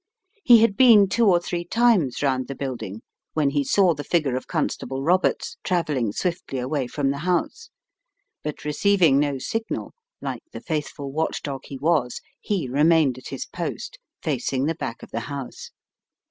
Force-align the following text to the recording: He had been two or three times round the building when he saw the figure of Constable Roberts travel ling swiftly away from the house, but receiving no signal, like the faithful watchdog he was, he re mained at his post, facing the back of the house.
He 0.43 0.61
had 0.61 0.75
been 0.77 1.07
two 1.07 1.27
or 1.27 1.39
three 1.39 1.63
times 1.63 2.23
round 2.23 2.47
the 2.47 2.55
building 2.55 3.03
when 3.35 3.51
he 3.51 3.63
saw 3.63 3.93
the 3.93 4.03
figure 4.03 4.35
of 4.35 4.47
Constable 4.47 5.03
Roberts 5.03 5.57
travel 5.63 5.93
ling 5.93 6.11
swiftly 6.11 6.57
away 6.57 6.87
from 6.87 7.11
the 7.11 7.19
house, 7.19 7.69
but 8.41 8.65
receiving 8.65 9.19
no 9.19 9.37
signal, 9.37 9.93
like 10.19 10.41
the 10.53 10.59
faithful 10.61 11.11
watchdog 11.11 11.65
he 11.65 11.77
was, 11.77 12.19
he 12.39 12.67
re 12.67 12.81
mained 12.81 13.19
at 13.19 13.27
his 13.27 13.45
post, 13.45 13.99
facing 14.23 14.65
the 14.65 14.73
back 14.73 15.03
of 15.03 15.11
the 15.11 15.19
house. 15.29 15.69